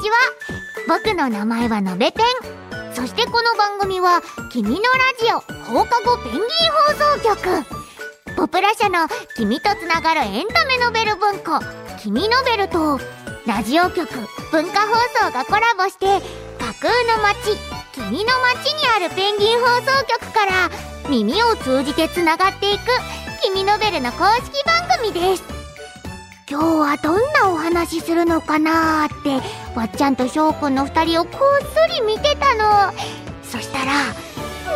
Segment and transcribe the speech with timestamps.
[0.00, 0.16] ちは
[0.88, 4.20] 僕の名前はのべペンそしてこの番組は
[4.52, 4.80] 「君のラ
[5.18, 7.64] ジオ放課後ペンギン放送局」
[8.36, 11.60] ポプラ社の「君とつながるエンタメノベル文庫」
[12.02, 13.00] 「君ノベル」と
[13.46, 14.06] ラジオ局
[14.52, 14.94] 文化放
[15.28, 16.06] 送がコラボして
[16.58, 17.56] 架空の街
[17.94, 20.70] 君の街にあるペンギン放送局から
[21.08, 22.82] 耳を通じてつながっていく
[23.42, 25.55] 「君ノベル」の公式番組です。
[26.48, 29.30] 今日はどんなお話するのかなーって
[29.76, 32.92] わっちゃんとしょうくんの2人をこっそり見てたの。
[33.42, 33.92] そしたら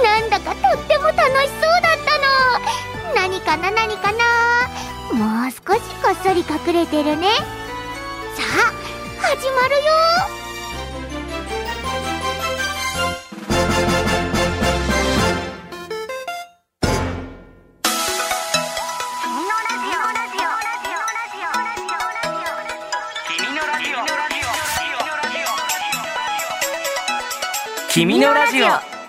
[0.03, 3.15] なんだかとっても楽しそうだったの。
[3.15, 4.19] 何かな何かな。
[5.15, 7.29] もう少しこっそり隠れてるね。
[7.39, 10.40] さあ始まるよ。
[27.93, 28.67] 君のラジオ。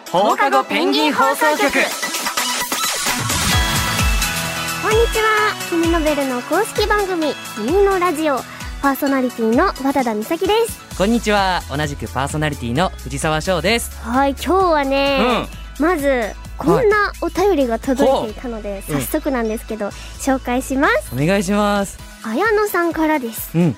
[0.10, 1.72] 放課後ペンギン放送局。
[4.82, 5.54] こんにちは。
[5.70, 8.38] 君のベルの公式番組君のラジオ。
[8.82, 10.98] パーソナリティの渡田美咲です。
[10.98, 11.62] こんにちは。
[11.70, 13.96] 同じくパーソナリティの藤沢翔です。
[14.02, 15.45] はい今日はね、
[15.80, 21.14] まずこんなお便りが届いていたので、うん早速なんですけど、紹介します。
[21.14, 22.00] お願いします。
[22.23, 23.56] 綾野さんからです。
[23.56, 23.78] うん。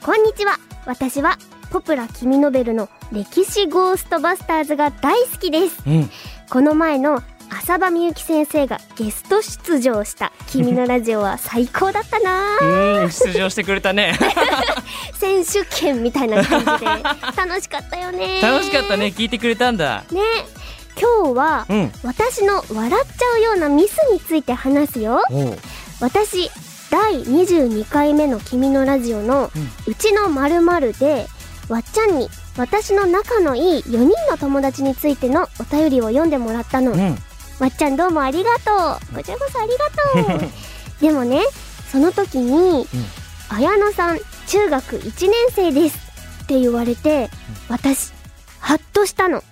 [0.00, 0.60] こんにちは。
[0.86, 1.36] 私は
[1.70, 5.82] ポプラ君ノベルの歴史ゴーストバスターズが大好きです。
[5.86, 6.10] うん。
[6.50, 12.58] この前の浅場みゆき先生がゲスト出場した君のラジオは最高だったな。
[12.60, 14.18] ぁうん出場してくれたね。
[15.14, 16.86] 選手権みたいな感じで。
[17.36, 18.40] 楽しかったよね。
[18.40, 19.06] 楽しかったね。
[19.16, 20.02] 聞いてくれたんだ。
[20.10, 20.20] ね。
[21.00, 21.92] 今日はうん。
[22.02, 25.22] 私の笑っちゃうようなミスについて話すよ。
[26.00, 26.50] 私
[26.90, 29.52] 第22回目の君のラジオの
[29.86, 31.28] うちの〇〇で
[31.70, 37.16] わっちゃんに私の仲のいい4人の友達についてのお便りを読んでもらったの、うん。
[37.60, 38.72] わっちゃんどうもありがと
[39.12, 39.16] う。
[39.16, 40.50] こちらこそありがとう。
[41.00, 41.42] でもね
[41.90, 42.86] その時に
[43.48, 45.98] 「綾乃さん中学1年生です」
[46.42, 47.30] って言われて
[47.68, 48.12] 私
[48.58, 49.44] ハッとしたの。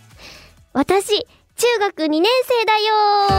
[0.72, 1.26] 私
[1.56, 2.94] 中学2年生だよ。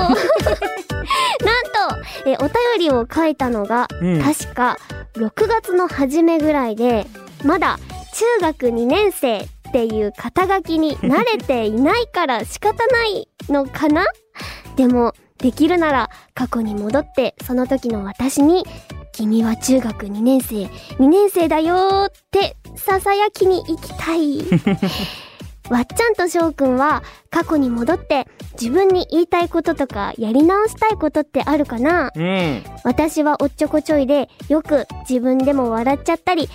[0.09, 0.99] ー
[1.45, 4.23] なんとえお便りを書いたのが、うん。
[4.23, 4.77] 確か
[5.15, 7.05] 6月の初めぐらいで
[7.43, 7.77] まだ
[8.13, 14.05] 中学2年生っていう肩書きに慣れていないから仕方ないのかな？
[14.75, 18.65] でもできるなら過去に戻ってその時の私に
[19.13, 20.63] 「君は中学2年生
[20.97, 24.39] 2年生だよ」って囁きに行きたい。
[25.69, 28.27] わっちゃんとしょうくんは過去に戻って
[28.59, 32.11] 自分に言いたいこととかやり直したいことってあるかな？
[32.15, 32.63] うん。
[32.83, 36.49] 私はおっちょこちょいでよく自分でも笑っちゃったり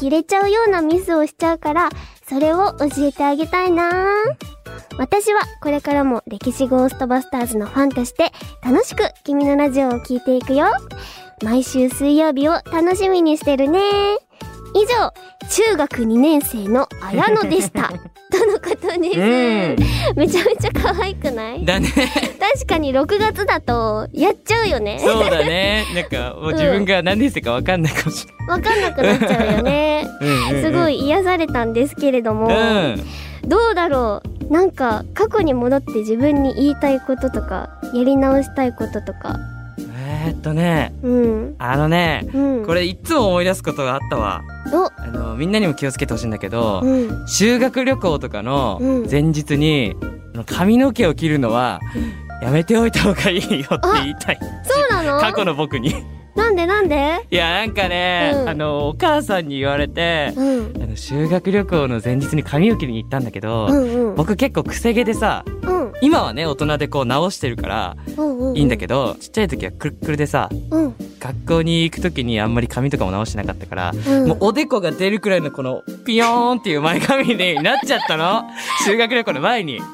[0.00, 1.90] 呆れちゃうようなミスをしちゃうから
[2.26, 4.04] それを教えてあげたいな。
[4.98, 8.32] 私はこれからも歴史ゴーストバスターズのファンとして
[8.62, 10.66] 楽しく君のラジオを聴いていくよ。
[11.42, 13.80] 毎週水曜日を楽しみにしてるね
[14.74, 15.12] 以上
[15.48, 17.92] 中学2年生の綾野でした。
[18.30, 19.76] とのことです、うん。
[20.16, 21.64] めちゃめちゃ可愛くない？
[21.64, 21.88] だね。
[22.38, 24.98] 確かに6月だとやっちゃうよね。
[25.00, 25.84] そうだね。
[25.94, 30.04] なんかもう自分が何年生かわかんないかもしわかんなくなっちゃうよね。
[30.20, 30.62] れない、うんうんうん。
[30.62, 33.04] すごい癒されたんですけれども、うん。
[33.48, 34.52] どうだろう？
[34.52, 39.36] なんか過去に戻って自分に言いたいこととか、やり直したいこととか。
[40.22, 41.54] えーっとねうん。
[41.58, 42.66] あのねうん。
[42.66, 44.42] これいつも思い出すことがあったわ。
[44.72, 47.26] お、あのみんなにも気をつけてほしいんだけど、うん。
[47.28, 49.10] 修学旅行とかのうん。
[49.10, 49.96] 前日に、
[50.46, 51.80] 髪の毛を切るのは
[52.42, 54.38] やめておいた方がいいよって言いたい。
[54.64, 55.20] そうなの？
[55.20, 55.94] 過去の僕に
[56.34, 57.26] なんでなんで？
[57.30, 60.42] いやなんかね、うんあのお母さんに言われて、う
[60.78, 60.82] ん。
[60.82, 64.14] あの修学旅行の前日に髪を切りに行ったんだけど、うんうん。
[64.16, 65.92] 僕結構くせ毛でさうん。
[66.02, 68.56] 今はね大人でこう直してるからうんうん。
[68.56, 70.76] いいんだけど、ちっちゃい時はくるっくるでさど。
[70.76, 70.94] うん。
[71.18, 74.28] 学校に行く時にあんまり髪とかも直してなかったから、うん。
[74.28, 78.44] もうおでこが出るくらいのこのピヨーンっていう前髪になっちゃったの
[78.86, 79.78] 修学旅行の前に。
[79.78, 79.84] うん。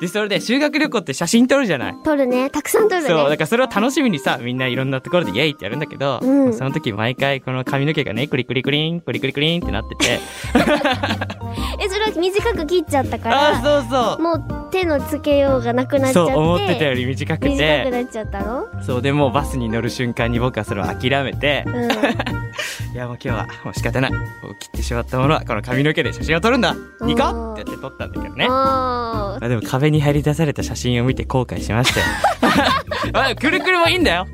[0.00, 1.94] で、それで修学旅行って写真撮るじゃない。
[2.04, 2.48] 撮るね。
[2.50, 3.08] たくさん撮るね。
[3.08, 10.20] そう、だからそれを楽しみにさ、みんないろんなところでイエイってやるんだけど、うんその時毎回この髪の毛がね、クリクリクリン、クリクリクリンってなってて、
[11.80, 14.22] え、それは短く切っちゃったかああ、ら、そうそう。
[14.22, 16.32] もう手のつけようがなくなっちゃって。
[16.32, 18.66] そう、思ってたより短く短くて、なっちゃったの？
[18.82, 21.90] そう、でもうバスに乗る瞬間に僕はそれを諦めて、うん。
[22.92, 24.12] いやもう今日はもう仕方ない。
[24.12, 24.20] もう
[24.58, 28.46] 切ってしまったものはこの髪の毛で写真を撮るんだ行こうってやって撮ったんだけどね。
[28.48, 32.06] ああでも壁れに入り出された写真を見て後悔しましたよ。
[33.12, 34.26] あくるくるもいいんだよ。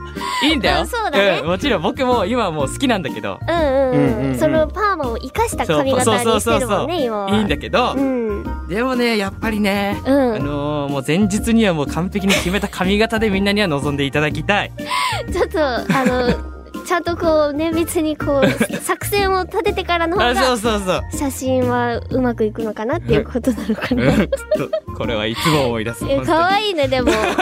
[0.43, 0.81] いいんだよ。
[0.83, 3.39] うんそうだねんもちろん僕も今はもう好きなんだけど。
[3.49, 14.73] うんうんうん,、そのパーマを生かした髪型にしてるもんね今はいいんだけど、うんでもね、やっぱりね、うんあのーもう前日にはもう完璧に決めた髪型でみんなには望んでいただきたい。
[15.33, 16.56] ちょっとあの
[16.87, 21.03] ちゃんとこう綿密にこう作戦を立ててからの方あ、そがうそうそう。
[21.19, 24.05] 写真はうまくいくのかなっていうことなのかな。
[24.05, 24.29] う んちょっ
[24.71, 26.05] と、これはいつも思い出す。
[26.09, 27.11] え、本当に可愛いね、でも。
[27.11, 27.37] うっか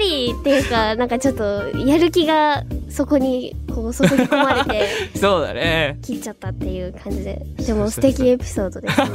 [0.00, 4.88] りっていうか、なんかちょっと、やる気がそこに、こう、注ぎ込まれて、
[5.18, 5.98] そうだね。
[6.02, 7.40] 切っちゃったっていう感じで。
[7.66, 9.06] でも素敵エピソードですね。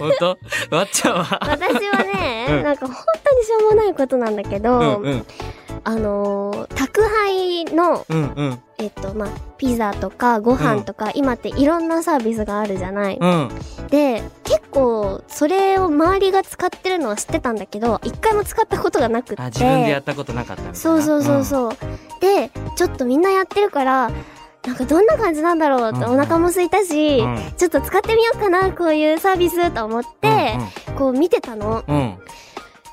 [0.00, 0.76] 本当？
[0.76, 1.38] わっちゃんは？
[1.42, 5.26] 私はね、うんなんか本当にしょうもないことなんだけど、うんうん。
[5.84, 8.58] あのー宅配の、うんうん。
[8.78, 9.28] えっと、まあ、
[9.58, 13.18] ピザとかご飯とか、今っていろんなサービスがあるじゃない。
[13.20, 13.48] うん。
[13.88, 19.42] で、結構、それを周りが使ってるのは知ってたんだけど、一回も使ったことがなくって。
[19.42, 21.72] あ、自分でやったことなかったそうそうそうそう。
[22.20, 24.10] で、ちょっとみんなやってるから、
[24.66, 30.54] なんかどんな感じなんだろうって、うんお腹も空いたし、うんちょっと使ってみようかな、こういうサービスと思って、
[30.96, 31.84] こう見てたの。
[31.86, 32.18] うん。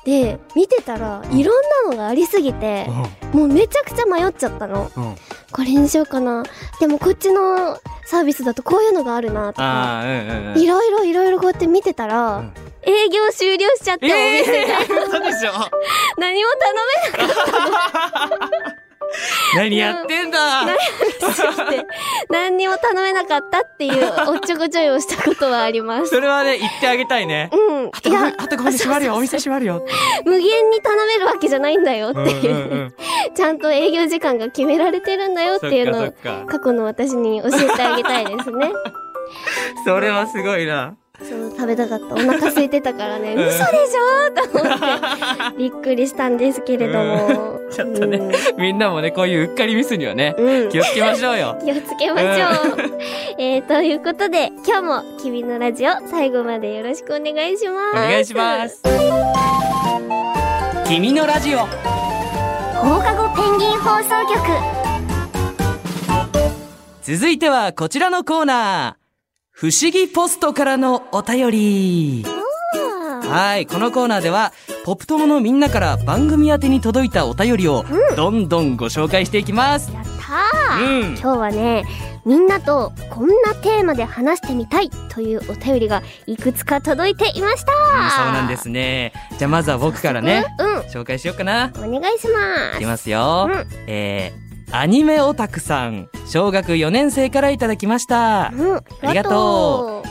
[0.06, 0.12] うん。
[0.12, 2.86] で、見てたら、いろんなのがありすぎて、
[3.32, 4.90] もうめちゃくちゃ迷っちゃったの。
[4.96, 5.04] うん。
[5.04, 5.16] うん。
[5.52, 6.42] これにしようかな。
[6.80, 10.02] でもこっちのサービスだとこういうのがあるな、とか。
[10.56, 12.52] いろいろいろいろこうやって見てたら、うん
[12.84, 15.52] 営業終了しちゃって、おえ店がえー、嘘でしょ
[16.18, 16.74] 何も頼
[17.20, 18.76] めなかっ
[19.56, 20.66] 何やってんだ
[22.30, 26.08] 何にも頼めなかったっていう おっちょこちょいをしたことはあります。
[26.08, 27.50] それはね、言ってあげたいね。
[27.52, 27.90] うん。
[27.92, 28.10] あと
[28.44, 29.84] あとごめん、閉まるよ、お店閉まるよ。
[30.24, 32.94] 無限に頼めるわけじゃないんだよっていう、うん。
[33.34, 36.12] ちゃんと営業時間が決められてるんだよっていうのを。
[36.46, 38.72] 過去の私に教えてあげたいですね。
[39.84, 40.94] それはすごいな。
[41.28, 42.06] そう、食べたかった。
[42.14, 44.50] お腹空いてたからね、うん嘘でしょ？
[44.50, 47.26] と思って、 びっくりしたんですけれども。
[47.56, 48.20] うんちょっとね
[48.58, 50.34] みんなもね、こういううっかりミスにはね、
[50.70, 51.56] 気をつけましょうよ。
[51.64, 53.00] 気をつけましょう。
[53.40, 57.96] えー、ということで、今日も君のラジオ最後までよろしくお願いします。
[57.96, 58.68] お願いしま。
[58.68, 58.82] す。
[60.86, 61.60] 君のラジオ。
[61.60, 64.42] 放課後ペンギン放送局
[67.00, 69.01] 続いてはこちらのコーナー。
[69.52, 72.24] 不思議ポストからのお便り。
[73.22, 74.52] はい、このコーナーでは、
[74.84, 77.84] ポップ友のみんなから番組宛てに届いたお便りを、
[78.16, 79.92] どんどんご紹介していきます。
[79.92, 81.06] やったー、うん。
[81.10, 81.84] 今日はね、
[82.24, 87.72] みんなとこんなテーマで話してみたいというお便りがいくつか届いていました。
[87.72, 89.12] うんそうなんですね。
[89.38, 90.78] じゃあまずは僕からね、うん。
[90.88, 91.70] 紹介しようかな。
[91.76, 92.76] お願いします。
[92.76, 93.48] いきますよ。
[93.50, 94.41] うんえー、
[94.74, 98.50] アニメオタクさん、小学4年生からいただきました。
[98.56, 98.76] うん。
[98.76, 100.02] ありがと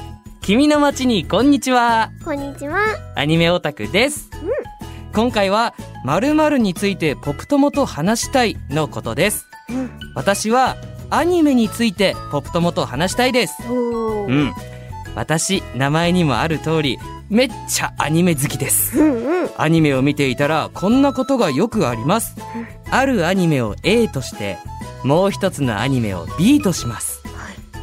[0.41, 2.11] 君の街にこんにちは。
[2.21, 2.25] う。
[2.25, 2.79] こんにちは。
[3.15, 4.29] アニメオタクです。
[5.13, 5.73] 今回は
[6.05, 9.47] 〇〇についてポプ友と話したいのことです。
[9.67, 9.89] うん。
[10.13, 10.77] 私は
[11.09, 13.55] アニメについてポプ友と話したいです。
[13.67, 14.53] うん。
[15.15, 16.99] 私、名前にもある通り、
[17.29, 18.99] めっちゃアニメ好きです。
[18.99, 19.49] うんうん。
[19.57, 22.35] アニメを見ていたらこんなことがよくあります。
[22.91, 24.57] あるアニメを A として、
[25.03, 27.23] もう一つのアニメを B とします。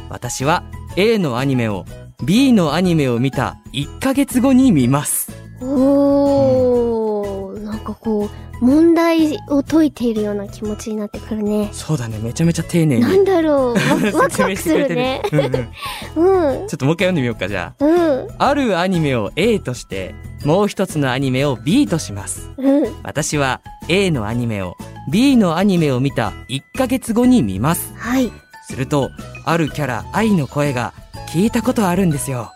[0.09, 0.63] 私は
[0.95, 1.85] A のアニメを
[2.23, 5.31] B のアニメを見た1ヶ月後に見ます。
[5.61, 7.63] おー。
[7.63, 8.29] なんかこ
[8.61, 11.69] う、問題を解いているような気持ちになってくるね。
[11.71, 13.01] そうだね、めちゃめちゃ丁寧に。
[13.01, 13.73] なんだろう。
[14.17, 15.21] わワクワクするね。
[15.31, 16.67] うんうんうん。
[16.67, 18.27] ちょっともう一回読んでみようか、じゃうん。
[18.37, 18.49] あ。
[18.49, 20.13] あるアニメを A として、
[20.43, 22.49] もう一つのアニメを B とします。
[22.57, 22.95] うん。
[23.03, 24.75] 私は A のアニメを
[25.11, 27.93] B のアニメを見た1ヶ月後に見ます。
[27.95, 28.31] はい。
[28.67, 29.09] すると、
[29.45, 30.93] あるキャラ愛の声が
[31.33, 32.51] 聞いたことあるんですよ。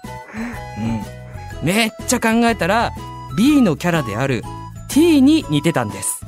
[1.62, 1.66] うん。
[1.66, 2.92] めっちゃ考えたら、
[3.36, 4.44] B のキャラである
[4.90, 6.24] T に似てたんです。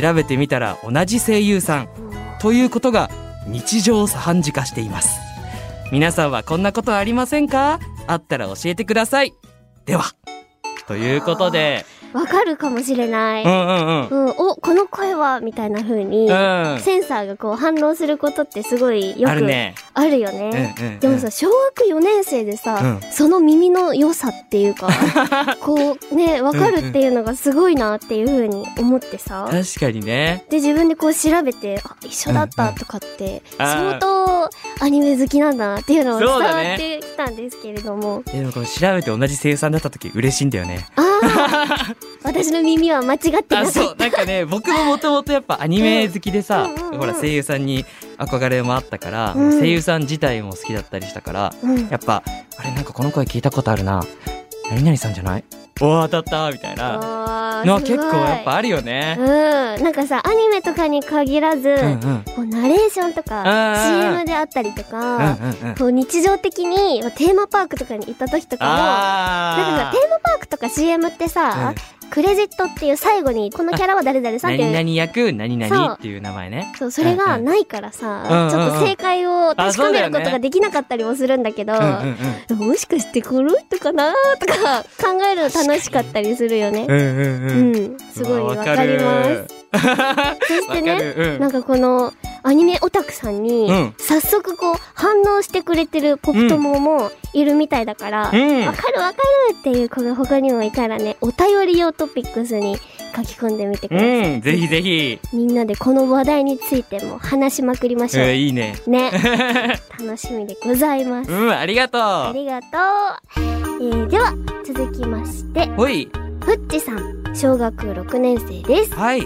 [0.00, 1.88] 調べてみたら同じ声優さん。
[2.40, 3.10] ということが
[3.48, 5.18] 日常茶飯事化しています。
[5.90, 7.80] 皆さんはこんなことありませんか？
[8.06, 9.32] あったら教えてください。
[9.86, 10.04] では。
[10.86, 13.44] ということで、わかるかもしれない。
[13.44, 14.26] うんうんうん。
[14.26, 14.34] うん。
[14.38, 16.78] お、この声は、みたいな風に、うん。
[16.80, 19.74] センサーがこう反応することってすごいよくあるね。
[19.94, 20.74] あるようんね。
[20.78, 21.00] うんうん。
[21.00, 24.88] でもさ、小学4年生でさ、うんその耳の良さっていうか、
[25.60, 30.44] こうね、わかるっていうのがすごいなっていう風に思ってさ、確かにね。
[30.50, 34.48] で、自分でこう調べて、あ、一緒だったとかって、相当
[34.80, 40.86] アニメ好きなんだなっていうのを伝わってきたんですけれども、でもこの調べて同じ声優さんだった時嬉しいんだよね。
[40.96, 43.96] ああ 私の耳は間違ってなそう。
[43.98, 46.98] なんかね、僕ももともとやっぱアニメ好きでさ、うんうんうんうん。
[47.00, 47.84] ほら声優さんに
[48.18, 49.58] 憧れもあったから、うん。
[49.58, 51.88] 声優さん自体も好きだったりしたから、うん。
[51.88, 52.22] やっぱ、
[52.58, 54.02] あれなんかこの声聞いたことあるな。
[54.70, 55.44] 何々さんじゃない？
[55.80, 59.16] おー当たったみたいなの結構やっぱあるよね。
[59.18, 59.26] うん。
[59.82, 62.24] なんかさ、アニメとかに限らず、うんうん。
[62.24, 63.42] こうナレーションとか、
[63.76, 65.74] CM であったりとうんか、うんうん。
[65.74, 71.74] こう日常的にテーマパークとかに行った時とかも、なんかテーマパークとか CM ってさ、
[72.14, 76.72] クレジットっていう最後に、このキャラは誰々さんっていう、何々役何々っていう名前ね。
[76.78, 81.74] そう、それがないからうんさ、うんちょっと正解を確かめることができなかったりもするんだけど。
[82.54, 86.86] もしかしてこの人かなとか考えるの楽しかったりするよね。
[86.88, 87.52] うんうんうう
[87.90, 87.94] ん。
[87.96, 89.63] ん、すごいわかります。
[89.78, 92.12] そしてね、ねなんかこの
[92.42, 98.32] アニメオタクさんに、うん早速こう反応してくれてるポップ友もいるみたいだから、わ、うん。
[98.74, 99.16] かるわか
[99.50, 102.76] るっていう子が他にもいたらね、お便り用トピックスに
[103.16, 104.34] 書き込んでみてください。
[104.34, 105.18] うん、ぜひぜひ。
[105.32, 108.26] みんなでこの話題についても話しまくりましょう。
[108.26, 108.76] えーいいね。
[108.86, 109.10] ね。
[109.98, 111.32] 楽しみでございます。
[111.32, 112.00] うん、ありがとう。
[112.00, 112.70] ありがとう。
[113.40, 116.10] えー、では、続きまして、ほい。
[116.40, 118.94] ふっちさん、小学6年生です。
[118.94, 119.22] はい。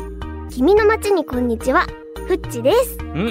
[0.51, 1.87] 君の街にこんにちは、
[2.27, 2.99] ふっちです。
[3.01, 3.27] うん。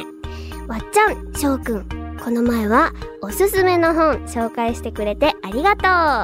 [0.68, 2.18] わっちゃん、しょうくん。
[2.24, 5.76] この前は、おすすめの本紹介してくれてありが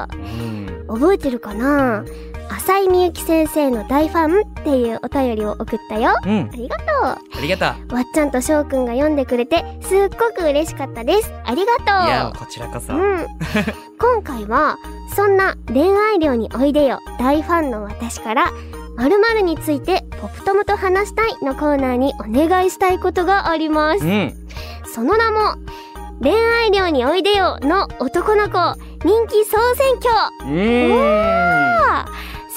[0.08, 0.84] とうん。
[0.88, 0.94] う。
[0.94, 2.04] 覚えてるかな？
[2.50, 6.14] 浅井みゆき先生の大ファンっていうお便りを送ったよ。
[6.24, 6.56] うんあ。
[6.56, 7.86] りがとありがとう。
[7.90, 7.94] う。
[7.94, 11.32] わっちゃんとしょうくんが読んでくれて、すっごく嬉しかったです。
[11.44, 12.06] ありがとう。
[12.06, 12.94] いや、こちらこそ。
[12.94, 13.26] うん。
[13.98, 14.76] 今回は、
[15.16, 18.52] そんな恋愛寮においでよ大ファンの私から、
[18.96, 24.08] 〇〇についてポップトムと話したいのコーナーにお願いしたいことがありますう。
[24.08, 24.32] ん。
[24.86, 25.56] その名も、
[26.22, 28.58] 恋愛寮においでよの男の子
[29.04, 30.10] 人気総選挙
[30.46, 32.04] うーん。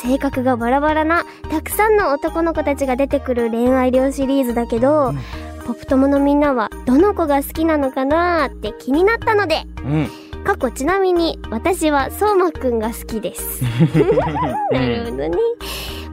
[0.02, 5.20] 性格がバラバラなたくさんの男の子たちが出てくる恋愛寮シリーズだけど、うん
[5.68, 10.10] ポップ友のみんなはどの子が好きなのかなーって気になったので、うん。
[10.46, 13.66] 過去ちなみに私は相馬くんが好きです。
[14.72, 15.38] なるほどね。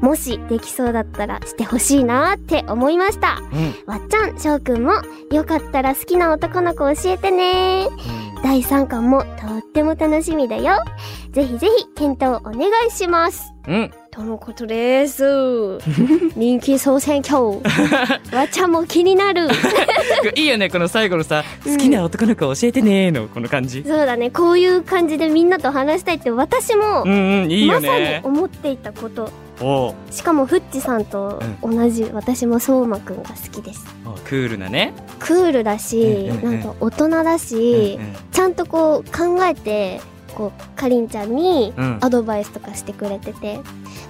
[0.04, 3.40] もしできそうだったらしてほしいなーって思いました。
[3.52, 3.74] うん。
[3.86, 4.92] わっちゃん、しょうくんも
[5.32, 7.88] よかったら好きな男の子教えてね
[8.42, 10.76] 第3巻もとっても楽しみだよ。
[11.30, 13.54] ぜひぜひ検討お願いします。
[13.66, 13.90] うん。
[14.10, 15.24] とのことです。
[16.36, 17.36] 人気総選挙。
[18.36, 19.48] わっちゃんも気になる。
[20.36, 23.82] いいよね、この最後のさ、うん好きな男の子教えてねーの、この感じ。
[23.88, 27.10] そうだね、こういう感じでみんなと話したいって私もうん
[27.44, 28.20] うん、いいよまさにね。
[28.22, 29.30] 思っていたこと。
[30.10, 33.86] しかもフッチさんと同じ、私も相馬くんが好きです。
[34.24, 34.92] クールなね。
[35.18, 40.00] クールだし、うんうんうんなんか大人だし、うんちゃんとこう考えて、
[40.34, 41.98] こう、かりんちゃんにうん。
[42.00, 43.60] アドバイスとかしてくれてて、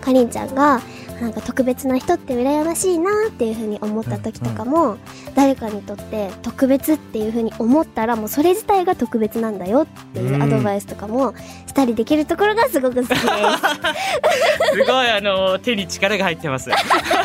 [0.00, 0.80] かりんちゃんが、
[1.20, 4.98] なんか特別な人って羨ましいなっていう風に思った時とかも、
[5.34, 11.34] 誰かにとって特別っていう風に思ったらもうそれ自体が特別なんだよっていうアドバイスとかも
[11.66, 13.20] したりできるところがすごく好きです。
[13.20, 16.70] すごい、あの、手に力が入ってます。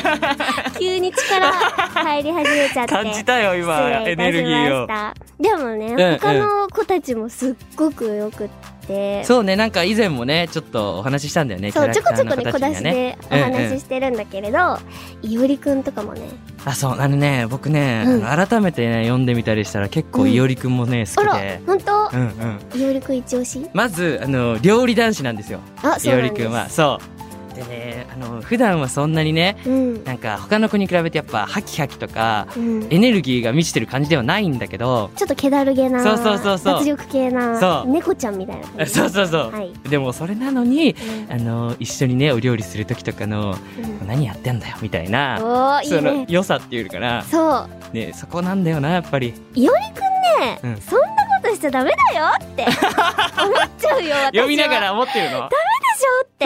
[0.80, 2.94] 急に力入り始めちゃって。
[2.94, 4.88] 感じたよ、今、エネルギーを。
[5.40, 8.79] でもね、うん他の子たちもすっごくよくって、
[9.24, 11.72] そうね、なんか以前もね、ちょっとお話ししたんだよね。
[11.72, 14.58] そう、ちょこちょこね、キャラ小出しでお話ししてるんだけれど、
[15.22, 16.22] いおりくんとかもね、
[16.66, 21.62] あ、そう、あのね、僕ね、うん改めてね、読んでみたりしたら結構いおりくんもね、好きで、。
[21.66, 22.22] ほんとうん
[22.74, 22.82] うん。
[22.82, 23.70] いおりくん一押し？
[23.74, 25.60] まず、あの、料理男子なんですよ。
[25.84, 26.32] あ、いそうなんです。
[26.34, 26.70] おりくんは。
[26.70, 27.00] そ
[27.52, 27.56] う。
[27.56, 30.04] でね、あの、普段はそんなにね、うん。
[30.04, 32.88] なんか他の子に比べてやっぱハキハキとか、うん。
[32.90, 38.86] エネルギーが満ちてる感じではないんだけど、ちょっと気だるげな、そうそうそうそう脱力系な、そう猫ちゃんみたいな。
[38.88, 39.52] そうそうそう。
[39.52, 39.74] はい。
[39.90, 40.96] でもそれなのに、
[41.30, 46.26] うんあの、一緒にね、お料理する時とかの、うん何やってんだよ、みたいな、その。
[46.28, 47.24] 良さっていうのかな。
[47.24, 47.96] そう。
[47.96, 49.34] ね、そこなんだよな、やっぱり。
[49.54, 50.10] いおりくん
[50.40, 51.08] ね、うんそんな
[51.42, 52.76] ことしちゃダメだよって思っ
[53.78, 54.26] ちゃうよ、私は。
[54.28, 56.46] 読みながら思ってるのでしょって。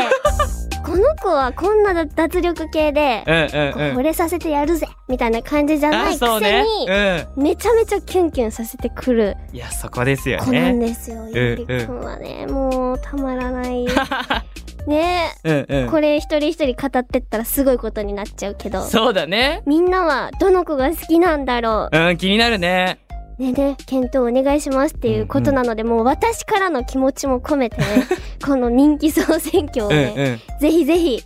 [0.93, 3.97] この子はこんな脱力系で、うんうんこううん。
[3.97, 6.39] 惚れさせてやるぜみたいな感じじゃなあ、いく。
[6.39, 7.43] せに、うん。
[7.43, 10.89] めちゃめちゃキュンキュンさせてくるいや、そこですよ子なんね。
[10.89, 11.23] ですよ。
[11.25, 13.87] んゆりくんはね、もうたまらない。
[14.85, 15.89] ねうんえ、うん。
[15.89, 18.83] これ一人一人語ってったらすごいことになっちゃうけど。
[18.83, 19.63] そうだね。
[19.65, 22.99] みんなはどの子が好きなんだろうん、気になるね。
[23.49, 23.53] う。
[23.53, 27.85] ねえねえ、検討お願いしますっていうことなので、もう私からの気持ちも込めてね、
[28.45, 30.59] この人気総選挙をうんね、うん。
[30.59, 31.23] ぜひぜひ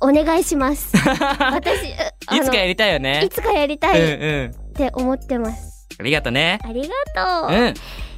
[0.00, 0.92] お願いします。
[0.96, 1.90] 私、
[2.36, 3.28] いつかやりたいよいね。
[3.30, 4.54] つかやりたうんいっうん。
[4.74, 5.86] て思ってます。
[5.98, 6.58] ありがとね。
[6.64, 6.82] あり
[7.14, 7.50] がとう。
[7.50, 7.56] うん。
[7.66, 7.72] え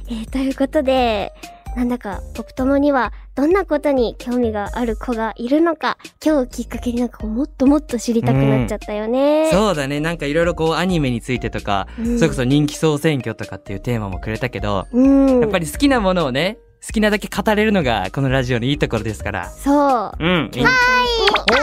[0.09, 1.31] ーということで、
[1.75, 9.49] なんだか、ポップ友には、どんなことに興味がある子がいるのか、今日をきっかけになんかもっともっと知りたくなっちゃったよね。
[9.51, 9.99] そうだね。
[9.99, 15.41] なんかいろいろこうアニメについてとか、うんそれこそ人気総選挙とかっていうテーマもくれたけど、うん。
[15.41, 19.49] やっぱり好きなものをね、好きなだけ語れるのがこのラジオのいいところですから。
[19.49, 20.11] そう。
[20.19, 20.51] うん。
[20.53, 20.71] みんな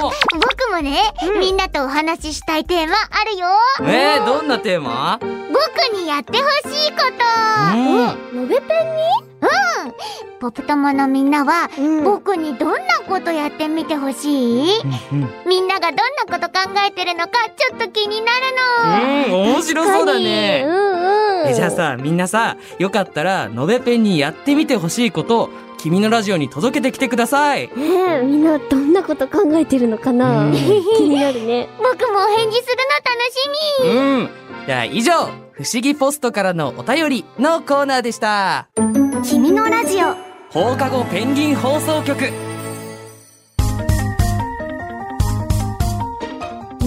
[0.02, 0.98] お僕もね、
[1.38, 3.46] みんなとお話ししたいテーマあるよ
[3.82, 5.18] えー、どんなテーマ？
[5.20, 5.28] 僕
[5.94, 8.42] にやってほしいことうん。
[8.42, 8.64] のべペ
[10.40, 14.80] ポプ友のみんなは、ンに僕にどんなことやってみてほしい？
[15.12, 15.28] うん。
[15.46, 20.64] みんながどんなこと考えてるのかちょっと気になるの、うん、面白そうだね。
[20.66, 20.89] うんうん。
[21.46, 27.68] えじゃあさ、みんなさ、よかったら、のべペンにやってみてほしいことを、君のラジオに届けてきてください。
[27.68, 30.44] ねえ、みんなどんなこと考えてるのかな？
[30.44, 30.52] うん
[30.98, 31.68] 気になるね。
[31.78, 32.76] 僕もお返事する
[33.86, 34.28] の楽しみうん。
[34.66, 35.12] じゃあ以上、
[35.52, 38.68] 不思議ポストからのお便りのコーナーでした。
[39.24, 40.14] 君のラジオ
[40.50, 42.49] 放課後ペンギン放送局。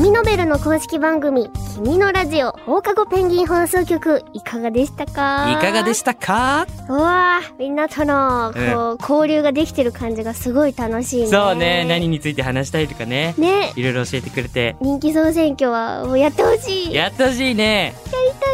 [0.04, 5.50] 君のベルの公式番組、君のラジオ放課後ペンギン放送局、いかがでしたか？
[5.50, 6.68] いかがでしたか？
[6.90, 11.28] うわーみんなとの、こう、交流ができてる感じがすごい楽しいね。
[11.28, 13.34] そうね、何について話したいとかね。
[13.38, 14.76] ねいろいろ教えてくれて。
[14.82, 16.94] 人気総選挙は、もうやってほしい。
[16.94, 17.96] ややってほしいね。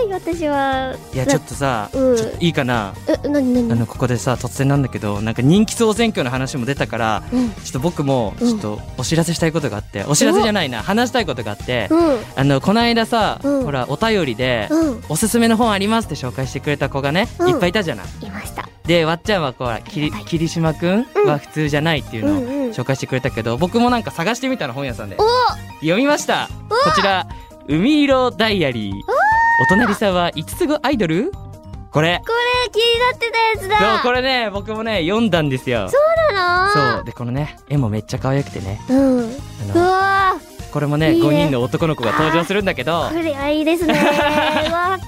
[0.01, 0.95] い、私は。
[1.13, 2.93] いや、ちょっとさ、うんちょっといいかな？
[3.07, 7.51] え、あの、ここでさ、突然なんだけど、なんか人気総選挙の話も出たから、うん。
[7.51, 12.19] ちょっと僕も、ちょっとお知らせしたいことがあって、お知らせじゃないな、話したいことがあって、うん。
[12.35, 15.03] あの、この間さ、うんほら、お便りで、うん。
[15.09, 18.05] おすすめの本ありますって紹介してくれた子がね、うんいっぱいいたじゃない。
[18.21, 18.67] いました。
[18.85, 25.15] で、わっちゃんはこう、きり霧島くんうんは普通じゃないっていうのをうんうん紹介してくれたけど、僕もなんか探してみたの本屋さんで。
[25.19, 25.23] お
[25.81, 27.27] 読みましたこちら、
[27.67, 28.93] 海色ダイアリー。
[29.61, 31.31] お隣さんは五つ子アイドル？
[31.91, 32.21] これ。
[32.25, 35.89] これ、気になってたやつだそう、これね、僕もね、読んだんですよ。
[35.89, 35.97] そ
[36.31, 36.97] うなの？
[36.97, 37.05] そう。
[37.05, 38.79] で、このね、絵もめっちゃ可愛くてね。
[38.89, 39.19] うん。
[39.19, 40.35] うわ
[40.71, 43.93] これもね、いいね5人の男の子が登場するんだけど、ーこれ、あ、いいですね。
[43.93, 44.99] う わー語りたいね、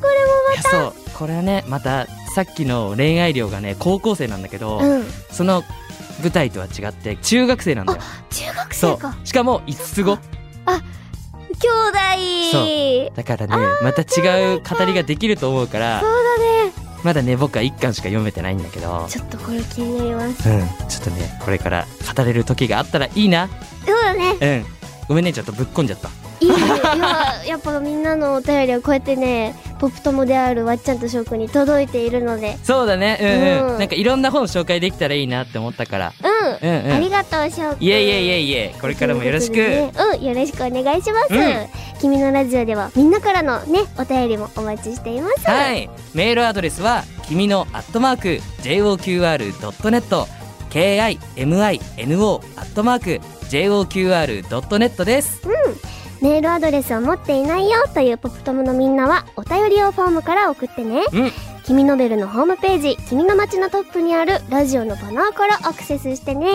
[0.00, 4.88] これいやそう、これはね、また、さっきの恋愛量がね、高校生なんだけど、もまた。
[4.88, 5.06] うん。
[5.30, 5.62] その
[6.22, 8.00] 舞台とは違って、中学生なんだよ。
[8.30, 9.16] 中学そ生か。
[9.22, 9.26] う。
[9.26, 10.18] しかも、5つ子。
[11.62, 16.72] 兄弟だからね、また違う語りができると思うからそう、だね。
[17.04, 20.48] まだね、僕は1巻しか読めてないんだけど、ちょっとこれ気になります。
[20.48, 21.86] うん、ちょっとね、これから
[22.16, 23.48] 語れる時があったらいいな。
[23.86, 24.36] そうだね。
[24.40, 24.66] うん。
[25.08, 26.10] ごめんね、ちょっとぶっこんじゃった。
[26.42, 26.54] いいね。
[26.94, 32.58] 今、やっぱみんなのお便りはこうやってね、ポップ友であるわっちゃんとしょうくんに届いているので。
[32.62, 33.72] そうだね、うんうん。
[33.72, 36.12] うんなんかいろんな本紹介できたらいいなって思ったから。
[36.62, 36.68] うん。
[36.68, 36.92] うんうん。
[36.92, 37.82] ありがとう、しょうくん。
[37.84, 39.56] いえいえいえいえ、これからもよろしく。
[39.56, 41.34] ねうん、よろしくお願いします。
[41.34, 45.48] うん君のラジオではみんなからのね、お便りもお待ちしています。
[45.48, 45.88] はい。
[46.14, 50.26] メールアドレスは、君のアットマーク、JOQR.net、
[50.70, 55.40] KIMINO アットマーク、JOQR.net です。
[56.22, 61.02] メールアドレスを持っていないよというポップ友のみんなは、お便り用フォームから送ってね。
[61.12, 61.32] うん。
[61.64, 66.46] 君のベルのホームページ、君の街のトップにあるラジオのバナーからアクセスしてね。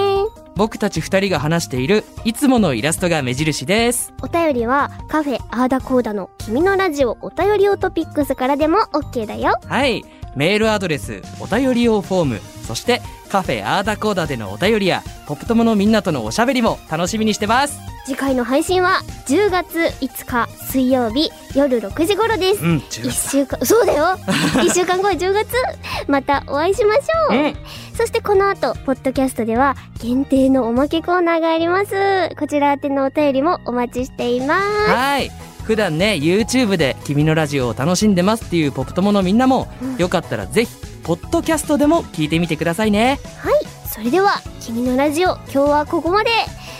[0.55, 4.13] 僕たち二人が話している、いつものイラストが目印です。
[4.21, 9.59] お便りはカフェアーダコーダの君のラジオお便り用トピックスからでも OK だよ。
[9.65, 10.05] はい。
[10.37, 17.96] メールアドレス、お便り用フォーム、そしてカフェアーダコーダでのお便りや、ポップ友のみんなとのおしゃべりも楽しみにしてます。
[18.07, 22.63] 次回の配信は10月5日水曜日夜6時頃です。
[22.63, 24.17] うん、10一週間、そうだよ
[24.63, 25.47] 一週間後は10月
[26.07, 27.57] またお会いしましょう、うん。
[27.97, 32.29] そしてこの後、ポッドキャストでは限定のおまけコーナーがあります。
[32.39, 34.89] こちら宛てのお便りもお待ちしています。
[34.89, 35.29] はい。
[35.63, 40.71] 普段ね、YouTube で君のラジオを楽しんでますっていうポップ友のみんなも、うんよかったらぜひ、
[41.03, 43.19] ポッドキャストでも聞いてみてくださいね。
[43.43, 43.53] はい。
[43.93, 46.29] それでは、君のラジオ、今日はここまで。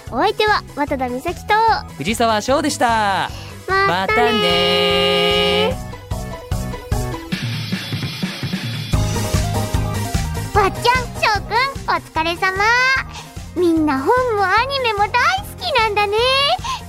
[0.10, 1.54] お相手は、渡田美咲と、
[1.98, 3.30] 藤沢翔でした。
[3.68, 5.78] またねね
[10.56, 12.64] わっちゃん、しょうくん、お疲れ様。
[13.58, 15.12] みんな本もアニメも大好
[15.60, 16.18] きなんだね。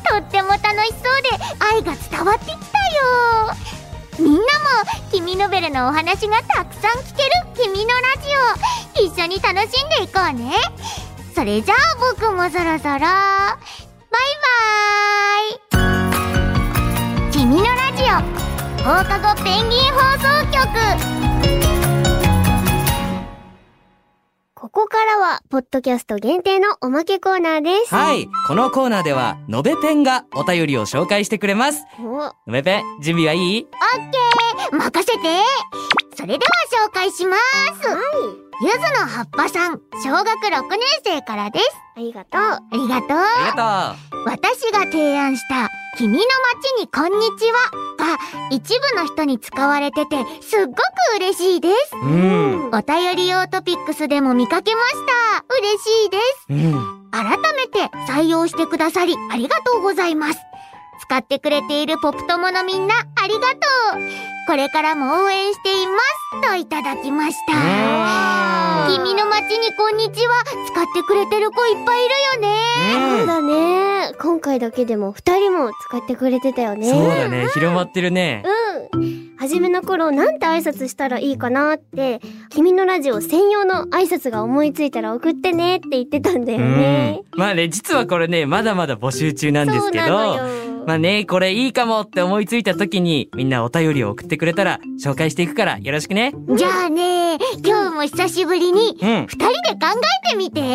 [0.09, 1.31] とっても楽しそうで
[1.75, 3.57] 愛が伝わってきたよ。
[4.21, 4.45] みんなも
[5.11, 8.29] 君のベルのお話がたくさん聞ける君のラジ
[9.03, 9.07] オ。
[9.07, 10.53] 一緒に楽しんでいこうね
[11.39, 12.99] それじゃあ僕もそろそろ。
[12.99, 17.31] バイバーイ。
[17.31, 18.07] 君のラジオ
[18.83, 20.59] 放課後ペンギン放送局。
[24.57, 27.95] ここからは、ポッドキャスト限定のおまけコーナーです。
[27.95, 28.29] はい。
[28.49, 31.85] このコーナーでは、のべペンがお便りを紹介してくれます。
[32.01, 32.03] お。
[32.05, 33.65] のべペン、準備はいい？
[33.65, 34.77] オッケー。
[34.77, 35.23] 任せて
[36.19, 37.37] それでは紹介しま
[37.81, 38.01] すはい。
[38.61, 41.71] ゆずの葉っぱさん、小学6年生からです。
[41.97, 42.41] ありがとう。
[42.41, 43.19] ありがとう。
[43.19, 48.19] ありがと私が提案した君の街にこんにちはが
[48.51, 50.77] 一部の人に使われててすっごく
[51.19, 51.95] 嬉しいです。
[51.95, 52.71] うん。
[52.75, 54.95] お便り用トピックスでも見かけまし
[55.39, 55.45] た。
[55.55, 56.47] 嬉しいです。
[56.51, 57.11] うん。
[57.13, 60.48] 改めて採用してくださりありがとうございます。
[61.11, 63.57] 使ってくれているポップ友のみんなありがと
[63.97, 64.39] う。
[64.47, 65.99] これからも応援していま
[66.43, 66.51] す。
[66.51, 68.93] といただきました。
[68.93, 70.35] 君の街にこんにちは。
[70.67, 73.19] 使ってくれてる子いっぱいいるよね。
[73.19, 74.13] そうだね。
[74.21, 76.91] 今回だけでも二人も使ってくれてたよね。
[76.91, 77.49] そうだね。
[77.55, 78.45] 広まってるね。
[78.93, 79.29] うん。
[79.39, 87.23] 初めの頃なんて挨拶したらいいかなって、君のラジオ専用の挨拶が思いついたら送ってねって言ってたんだよね。
[87.33, 87.39] うん。
[87.39, 90.58] まあね、実はこれね、まだまだ募集中なんですけそうなのど、よ。
[90.89, 96.33] まあね、これいいかもって思いついた時に、みんなお便りを送ってくれたら、紹介していくから、よろしくね。
[96.57, 99.27] じゃあね、今日も久しぶりに、うん。
[99.27, 99.89] 二人で考
[100.25, 100.63] えてみて。
[100.63, 100.71] お考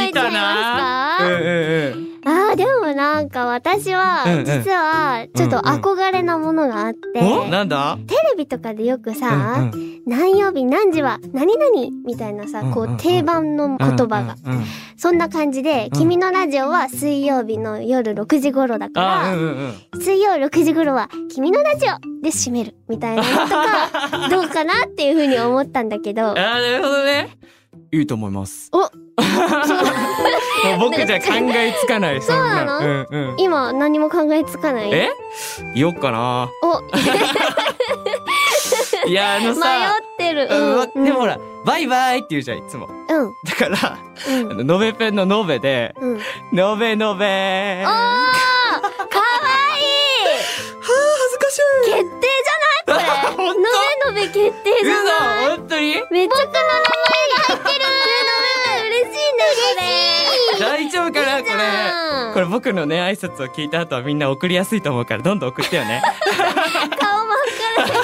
[0.00, 1.28] えちゃいますか？
[1.28, 2.17] うんうんうん。
[2.24, 7.46] ああ、でもなんか私は実は、ちょっと憧れなものがあって、お？
[7.46, 7.98] なんだ？
[8.06, 9.70] テレビとかでよくさ、
[10.06, 11.70] 何曜日何時は何々？
[12.04, 14.36] みたいなさ、こう定番の言葉が。
[14.96, 19.36] そんな感じで、うん君のラジオは水曜日の夜6時頃だかあ、ら。
[20.00, 26.30] 水曜6時頃は君のラジオで締めるみたいなのとか、 どうかなっていうふうに思ったんだけど。
[26.30, 27.28] あ、ーなるほどね。
[27.90, 28.70] いいと思います。
[28.72, 28.88] お
[30.78, 32.78] 僕じゃ考えつかない、そうなの？
[32.78, 33.36] うんうん。
[33.38, 34.92] 今何も考えつかない？
[34.92, 35.08] え？
[35.74, 36.50] 言おっかな。
[36.62, 36.82] お、
[39.08, 40.46] いや、あの迷さ、ってる。
[40.50, 41.04] うん。
[41.04, 42.86] でもほら、バイバイって言うじゃん、いつも。
[42.86, 42.92] うん。
[43.44, 43.98] だから、
[44.28, 44.54] うんあ。
[44.54, 46.20] の、のべペンののべで、うん。
[46.52, 47.80] のべのべー。
[47.80, 47.94] おーかわ
[49.78, 49.84] いい
[50.82, 50.92] 恥
[51.32, 51.60] ずかしい。
[51.94, 52.57] 決定じゃ
[53.30, 53.54] のべ
[54.06, 55.56] のべ決定じゃない嘘？
[55.56, 55.82] 本当に？
[56.10, 57.84] めっちゃ僕の名前が入ってる
[58.88, 60.66] 嬉しいね、これ。
[60.66, 62.30] 大丈夫かなこれ。
[62.30, 66.02] んこれ僕のね、挨拶を聞いた後はみんな送りやすいと思うから、どんどん送ってよね。
[66.98, 67.36] 顔真っ
[67.76, 67.98] 赤だ。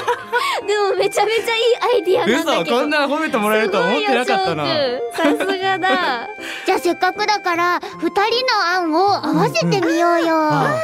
[0.66, 2.76] でもめちゃめちゃいいアイディアなんだ嘘けど。
[2.78, 4.64] こんな褒めてもらえると思ってなかったな。
[4.64, 6.28] さすがだ。
[6.66, 10.34] じゃあせっかくだから、二人の案を合わせてみようよ。
[10.36, 10.76] ああ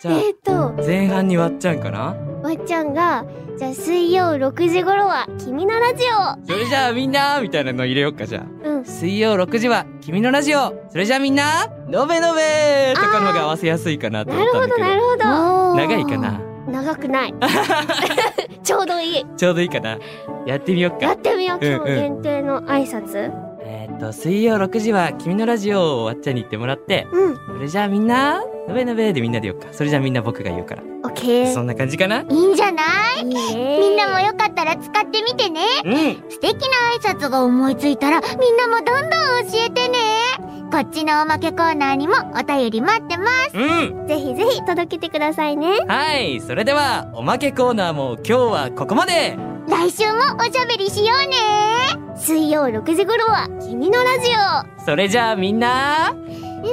[0.00, 2.00] じゃえっと、あ、前半にわっちゃんかな？
[2.00, 2.14] わ
[2.54, 3.24] っちゃんが、
[3.58, 6.46] じゃあ水曜6時頃は君のラジオ。
[6.46, 8.68] それじゃあみんなみたいなの入れよっか、じゃあ。
[8.68, 8.84] うん。
[8.84, 14.88] 水曜6時は君のラジオそれじゃあみんなのべのべとかのが合わせやすいかなとなるほど、思ったんだけど。
[14.88, 15.70] なるほど。
[15.70, 16.40] おー長いかな？
[16.66, 17.34] 長くない。
[18.64, 19.26] ちょうどいい。
[19.36, 19.98] ちょうどいいかな？
[20.46, 21.06] やってみよっか。
[21.06, 23.30] やってみよう、うん今日限定の挨拶。
[23.66, 27.36] えーっと、水曜6時は君のラジオをわっちゃんに言ってもらって、うん。
[27.56, 29.68] それじゃあみんなのべのべでみんなで言おうか。
[29.72, 30.82] それじゃあみんな僕が言うから。
[31.04, 31.52] オッケー。
[31.52, 32.20] そんな感じかな？
[32.22, 32.82] いいんじゃな
[33.20, 33.24] い？
[33.24, 35.60] みんなもよかったら使ってみてね。
[35.84, 39.06] うん素敵な挨拶が思いついたらみんなもどんど
[39.46, 39.98] ん教えてね。
[40.72, 43.56] こっちのおまけコーナーにもお便り待ってます。
[43.56, 45.80] うんぜひぜひ届けてくださいね。
[45.86, 49.36] はいそれではおまけコーナーも今日はここまで
[49.68, 51.36] 来週もおしゃべりしようね。
[52.16, 54.30] 水曜6時頃は君のラジ
[54.80, 54.84] オ。
[54.84, 56.72] それじゃあみんなのべの